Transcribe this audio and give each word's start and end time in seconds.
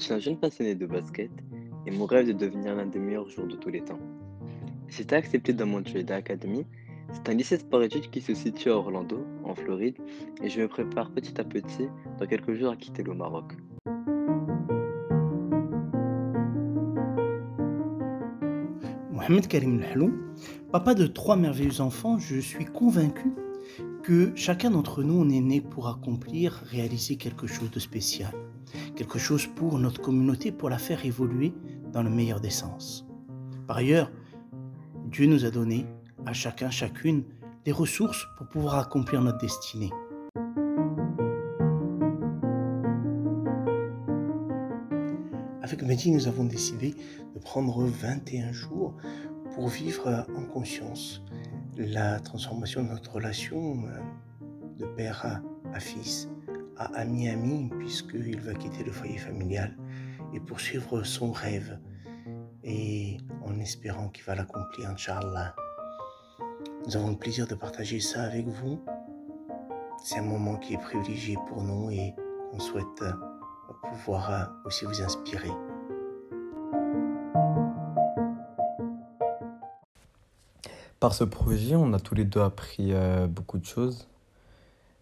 suis 0.00 0.14
un 0.14 0.18
jeune 0.18 0.38
passionné 0.38 0.74
de 0.74 0.86
basket 0.86 1.30
et 1.86 1.90
mon 1.90 2.06
rêve 2.06 2.28
est 2.28 2.34
de 2.34 2.46
devenir 2.46 2.74
l'un 2.74 2.86
des 2.86 2.98
meilleurs 2.98 3.28
joueurs 3.28 3.48
de 3.48 3.56
tous 3.56 3.68
les 3.68 3.82
temps. 3.82 3.98
Été 4.98 5.14
accepté 5.14 5.52
dans 5.52 5.66
Montreal 5.66 6.10
Academy. 6.12 6.66
C'est 7.12 7.28
un 7.28 7.34
lycée 7.34 7.58
sport-études 7.58 8.10
qui 8.10 8.20
se 8.20 8.34
situe 8.34 8.70
à 8.70 8.76
Orlando, 8.76 9.24
en 9.44 9.54
Floride, 9.54 9.96
et 10.42 10.48
je 10.48 10.60
me 10.60 10.68
prépare 10.68 11.10
petit 11.10 11.40
à 11.40 11.44
petit 11.44 11.88
dans 12.18 12.26
quelques 12.26 12.54
jours 12.54 12.70
à 12.70 12.76
quitter 12.76 13.02
le 13.02 13.14
Maroc. 13.14 13.52
Mohamed 19.12 19.48
Karim 19.48 19.80
Lhalou, 19.80 20.12
papa 20.70 20.94
de 20.94 21.06
trois 21.06 21.36
merveilleux 21.36 21.80
enfants, 21.80 22.18
je 22.18 22.38
suis 22.38 22.64
convaincu 22.64 23.32
que 24.02 24.32
chacun 24.34 24.70
d'entre 24.70 25.02
nous, 25.02 25.14
on 25.14 25.28
est 25.28 25.40
né 25.40 25.60
pour 25.60 25.88
accomplir, 25.88 26.62
réaliser 26.66 27.16
quelque 27.16 27.46
chose 27.46 27.70
de 27.70 27.78
spécial, 27.78 28.32
quelque 29.00 29.18
chose 29.18 29.46
pour 29.46 29.78
notre 29.78 30.02
communauté, 30.02 30.52
pour 30.52 30.68
la 30.68 30.76
faire 30.76 31.06
évoluer 31.06 31.54
dans 31.90 32.02
le 32.02 32.10
meilleur 32.10 32.38
des 32.38 32.50
sens. 32.50 33.06
Par 33.66 33.78
ailleurs, 33.78 34.12
Dieu 35.06 35.26
nous 35.26 35.46
a 35.46 35.50
donné 35.50 35.86
à 36.26 36.34
chacun, 36.34 36.68
chacune, 36.68 37.24
des 37.64 37.72
ressources 37.72 38.26
pour 38.36 38.46
pouvoir 38.48 38.78
accomplir 38.78 39.22
notre 39.22 39.38
destinée. 39.38 39.88
Avec 45.62 45.82
Mehdi, 45.82 46.10
nous 46.10 46.28
avons 46.28 46.44
décidé 46.44 46.94
de 47.34 47.38
prendre 47.38 47.82
21 47.82 48.52
jours 48.52 48.98
pour 49.54 49.68
vivre 49.68 50.26
en 50.36 50.44
conscience 50.44 51.22
la 51.78 52.20
transformation 52.20 52.82
de 52.82 52.90
notre 52.90 53.12
relation 53.12 53.82
de 54.78 54.84
père 54.84 55.40
à, 55.72 55.80
fils, 55.80 56.28
à 56.80 56.86
ami-ami, 56.98 57.70
puisqu'il 57.78 58.40
va 58.40 58.54
quitter 58.54 58.82
le 58.82 58.90
foyer 58.90 59.18
familial 59.18 59.76
et 60.32 60.40
poursuivre 60.40 61.02
son 61.02 61.30
rêve, 61.30 61.78
et 62.64 63.18
en 63.44 63.58
espérant 63.60 64.08
qu'il 64.08 64.24
va 64.24 64.34
l'accomplir, 64.34 64.88
Inch'Allah. 64.88 65.54
Nous 66.86 66.96
avons 66.96 67.10
le 67.10 67.16
plaisir 67.16 67.46
de 67.46 67.54
partager 67.54 68.00
ça 68.00 68.22
avec 68.22 68.46
vous. 68.48 68.80
C'est 70.02 70.20
un 70.20 70.22
moment 70.22 70.56
qui 70.56 70.72
est 70.72 70.78
privilégié 70.78 71.36
pour 71.48 71.62
nous 71.62 71.90
et 71.90 72.14
on 72.54 72.58
souhaite 72.58 72.86
euh, 73.02 73.12
pouvoir 73.90 74.30
euh, 74.30 74.44
aussi 74.64 74.86
vous 74.86 75.02
inspirer. 75.02 75.50
Par 80.98 81.12
ce 81.12 81.24
projet, 81.24 81.76
on 81.76 81.92
a 81.92 82.00
tous 82.00 82.14
les 82.14 82.24
deux 82.24 82.40
appris 82.40 82.94
euh, 82.94 83.26
beaucoup 83.26 83.58
de 83.58 83.66
choses. 83.66 84.08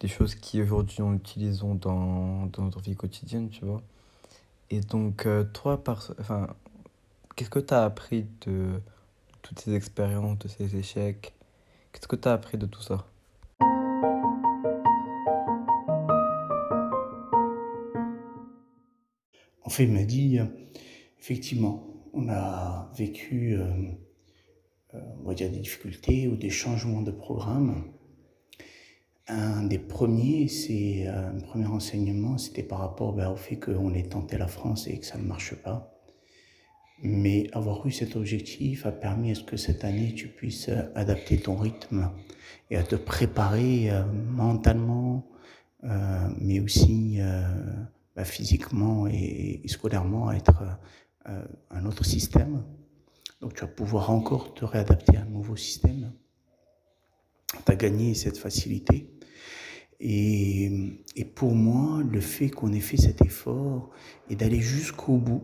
Des 0.00 0.08
choses 0.08 0.34
qui 0.34 0.60
aujourd'hui 0.62 0.96
nous 1.00 1.14
utilisons 1.14 1.74
dans, 1.74 2.46
dans, 2.46 2.64
notre 2.64 2.80
vie 2.80 2.96
quotidienne, 2.96 3.50
tu 3.50 3.64
vois. 3.64 3.82
Et 4.70 4.80
donc, 4.80 5.26
euh, 5.26 5.44
toi, 5.44 5.82
enfin, 6.18 6.48
qu'est-ce 7.36 7.50
que 7.50 7.58
tu 7.58 7.74
as 7.74 7.84
appris 7.84 8.26
de 8.46 8.80
toutes 9.42 9.60
ces 9.60 9.74
expériences, 9.74 10.38
de 10.38 10.48
ces 10.48 10.76
échecs? 10.76 11.34
Qu'est-ce 11.92 12.08
que 12.08 12.16
tu 12.16 12.28
as 12.28 12.32
appris 12.32 12.56
de 12.56 12.66
tout 12.66 12.82
ça? 12.82 13.06
En 19.62 19.68
fait, 19.68 19.84
il 19.84 19.92
m'a 19.92 20.04
dit, 20.04 20.38
effectivement, 21.18 21.86
on 22.12 22.28
a 22.28 22.90
vécu 22.96 23.54
euh, 23.54 23.92
on 24.94 25.28
va 25.28 25.34
dire 25.34 25.50
des 25.50 25.58
difficultés 25.58 26.28
ou 26.28 26.36
des 26.36 26.50
changements 26.50 27.02
de 27.02 27.10
programme. 27.10 27.84
Un 29.32 29.62
des 29.62 29.78
premiers, 29.78 30.48
c'est 30.48 31.06
euh, 31.06 31.28
un 31.28 31.38
premier 31.38 31.66
enseignement, 31.66 32.36
c'était 32.36 32.64
par 32.64 32.80
rapport 32.80 33.12
ben, 33.12 33.30
au 33.30 33.36
fait 33.36 33.60
qu'on 33.60 33.94
ait 33.94 34.02
tenté 34.02 34.36
la 34.36 34.48
France 34.48 34.88
et 34.88 34.98
que 34.98 35.06
ça 35.06 35.18
ne 35.18 35.22
marche 35.22 35.54
pas. 35.54 35.96
Mais 37.04 37.46
avoir 37.52 37.86
eu 37.86 37.92
cet 37.92 38.16
objectif 38.16 38.86
a 38.86 38.90
permis 38.90 39.30
à 39.30 39.34
ce 39.36 39.44
que 39.44 39.56
cette 39.56 39.84
année 39.84 40.14
tu 40.14 40.26
puisses 40.26 40.68
euh, 40.68 40.82
adapter 40.96 41.38
ton 41.38 41.54
rythme 41.54 42.10
et 42.70 42.76
à 42.76 42.82
te 42.82 42.96
préparer 42.96 43.90
mentalement, 44.28 45.28
mais 45.82 46.60
aussi 46.60 47.18
ben, 48.14 48.24
physiquement 48.24 49.08
et, 49.08 49.60
scolairement 49.66 50.28
à 50.28 50.36
être 50.36 50.78
un 51.24 51.84
autre 51.84 52.04
système. 52.04 52.62
Donc 53.40 53.54
tu 53.54 53.62
vas 53.62 53.66
pouvoir 53.66 54.10
encore 54.10 54.54
te 54.54 54.64
réadapter 54.64 55.16
à 55.16 55.22
un 55.22 55.24
nouveau 55.24 55.56
système. 55.56 56.12
Tu 57.64 57.72
as 57.72 57.76
gagné 57.76 58.14
cette 58.14 58.38
facilité. 58.38 59.10
Et, 60.00 60.96
pour 61.34 61.54
moi, 61.54 62.02
le 62.02 62.20
fait 62.20 62.48
qu'on 62.48 62.72
ait 62.72 62.80
fait 62.80 62.96
cet 62.96 63.22
effort 63.22 63.90
et 64.30 64.36
d'aller 64.36 64.60
jusqu'au 64.60 65.18
bout, 65.18 65.42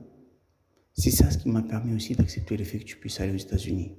c'est 0.94 1.10
ça 1.10 1.30
ce 1.30 1.36
qui 1.38 1.50
m'a 1.50 1.62
permis 1.62 1.94
aussi 1.94 2.14
d'accepter 2.14 2.56
le 2.56 2.64
fait 2.64 2.78
que 2.78 2.84
tu 2.84 2.96
puisses 2.96 3.20
aller 3.20 3.34
aux 3.34 3.36
États-Unis. 3.36 3.92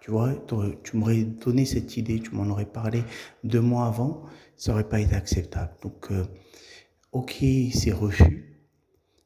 Tu 0.00 0.10
vois, 0.10 0.34
tu 0.82 0.96
m'aurais 0.96 1.24
donné 1.24 1.64
cette 1.64 1.96
idée, 1.96 2.20
tu 2.20 2.30
m'en 2.32 2.46
aurais 2.46 2.66
parlé 2.66 3.02
deux 3.44 3.60
mois 3.60 3.86
avant, 3.86 4.24
ça 4.56 4.72
n'aurait 4.72 4.88
pas 4.88 5.00
été 5.00 5.14
acceptable. 5.14 5.72
Donc, 5.82 6.10
euh, 6.10 6.24
ok, 7.12 7.44
c'est 7.72 7.92
refus, 7.92 8.66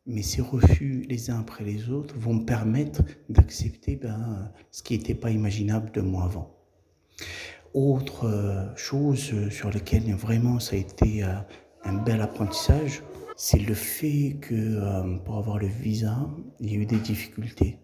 mais 0.07 0.23
ces 0.23 0.43
refus 0.43 1.07
les 1.09 1.31
uns 1.31 1.41
après 1.41 1.65
les 1.65 1.91
autres 1.91 2.15
vont 2.19 2.35
me 2.35 2.45
permettre 2.45 3.03
d'accepter 3.29 3.97
ben, 3.97 4.53
ce 4.71 4.83
qui 4.83 4.97
n'était 4.97 5.15
pas 5.15 5.31
imaginable 5.31 5.91
de 5.93 6.01
moi 6.01 6.25
avant. 6.25 6.60
Autre 7.73 8.27
euh, 8.27 8.67
chose 8.75 9.49
sur 9.49 9.71
laquelle 9.71 10.13
vraiment 10.15 10.59
ça 10.59 10.75
a 10.75 10.79
été 10.81 11.23
euh, 11.23 11.35
un 11.85 11.95
bel 12.03 12.21
apprentissage, 12.21 13.03
c'est 13.37 13.61
le 13.61 13.75
fait 13.75 14.39
que 14.41 14.55
euh, 14.55 15.19
pour 15.19 15.39
avoir 15.39 15.59
le 15.59 15.69
visa, 15.69 16.29
il 16.59 16.73
y 16.73 16.77
a 16.77 16.79
eu 16.81 16.87
des 16.87 16.99
difficultés. 16.99 17.79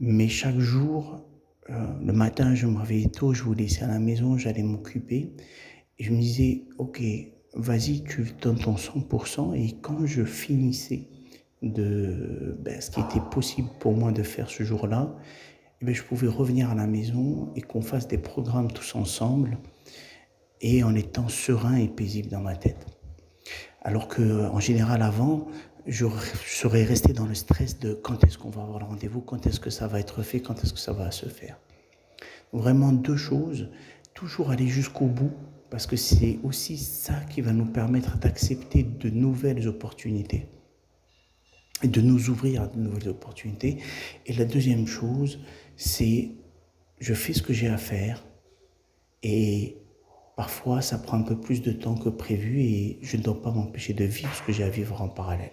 Mais 0.00 0.26
chaque 0.26 0.58
jour, 0.58 1.24
le 1.68 2.12
matin, 2.12 2.54
je 2.56 2.66
me 2.66 2.78
réveillais 2.78 3.08
tôt, 3.08 3.32
je 3.32 3.44
vous 3.44 3.54
laissais 3.54 3.84
à 3.84 3.86
la 3.86 4.00
maison, 4.00 4.36
j'allais 4.36 4.64
m'occuper. 4.64 5.32
Je 6.00 6.10
me 6.10 6.18
disais, 6.18 6.64
ok, 6.78 7.00
vas-y, 7.54 8.02
tu 8.02 8.26
donnes 8.42 8.58
ton 8.58 8.74
100%. 8.74 9.54
Et 9.54 9.78
quand 9.80 10.04
je 10.04 10.24
finissais 10.24 11.08
de 11.62 12.58
ben, 12.60 12.80
ce 12.80 12.90
qui 12.90 13.00
était 13.00 13.24
possible 13.30 13.68
pour 13.78 13.92
moi 13.92 14.10
de 14.10 14.24
faire 14.24 14.50
ce 14.50 14.64
jour-là, 14.64 15.14
eh 15.84 15.88
ben, 15.88 15.94
je 15.94 16.02
pouvais 16.02 16.28
revenir 16.28 16.70
à 16.70 16.74
la 16.74 16.86
maison 16.86 17.52
et 17.56 17.60
qu'on 17.60 17.82
fasse 17.82 18.08
des 18.08 18.16
programmes 18.16 18.72
tous 18.72 18.94
ensemble 18.94 19.58
et 20.62 20.82
en 20.82 20.94
étant 20.94 21.28
serein 21.28 21.76
et 21.76 21.88
paisible 21.88 22.30
dans 22.30 22.40
ma 22.40 22.56
tête. 22.56 22.86
Alors 23.82 24.08
que, 24.08 24.46
en 24.48 24.60
général, 24.60 25.02
avant, 25.02 25.46
je 25.86 26.06
serais 26.46 26.84
resté 26.84 27.12
dans 27.12 27.26
le 27.26 27.34
stress 27.34 27.78
de 27.80 27.92
quand 27.92 28.24
est-ce 28.24 28.38
qu'on 28.38 28.48
va 28.48 28.62
avoir 28.62 28.78
le 28.78 28.86
rendez-vous, 28.86 29.20
quand 29.20 29.46
est-ce 29.46 29.60
que 29.60 29.68
ça 29.68 29.86
va 29.86 30.00
être 30.00 30.22
fait, 30.22 30.40
quand 30.40 30.64
est-ce 30.64 30.72
que 30.72 30.78
ça 30.78 30.94
va 30.94 31.10
se 31.10 31.28
faire. 31.28 31.58
Vraiment 32.54 32.90
deux 32.90 33.18
choses, 33.18 33.68
toujours 34.14 34.52
aller 34.52 34.68
jusqu'au 34.68 35.04
bout 35.04 35.32
parce 35.68 35.86
que 35.86 35.96
c'est 35.96 36.38
aussi 36.44 36.78
ça 36.78 37.20
qui 37.28 37.42
va 37.42 37.52
nous 37.52 37.66
permettre 37.66 38.16
d'accepter 38.16 38.84
de 38.84 39.10
nouvelles 39.10 39.68
opportunités 39.68 40.46
et 41.82 41.88
de 41.88 42.00
nous 42.00 42.30
ouvrir 42.30 42.62
à 42.62 42.66
de 42.66 42.78
nouvelles 42.78 43.08
opportunités. 43.08 43.78
Et 44.26 44.32
la 44.32 44.44
deuxième 44.44 44.86
chose, 44.86 45.40
c'est 45.76 46.30
je 47.00 47.14
fais 47.14 47.32
ce 47.32 47.42
que 47.42 47.52
j'ai 47.52 47.68
à 47.68 47.76
faire 47.76 48.24
et 49.22 49.76
parfois 50.36 50.80
ça 50.80 50.98
prend 50.98 51.18
un 51.18 51.22
peu 51.22 51.38
plus 51.38 51.62
de 51.62 51.72
temps 51.72 51.96
que 51.96 52.08
prévu 52.08 52.62
et 52.62 52.98
je 53.02 53.16
ne 53.16 53.22
dois 53.22 53.40
pas 53.40 53.50
m'empêcher 53.50 53.92
de 53.92 54.04
vivre 54.04 54.34
ce 54.34 54.42
que 54.42 54.52
j'ai 54.52 54.64
à 54.64 54.70
vivre 54.70 55.00
en 55.02 55.08
parallèle. 55.08 55.52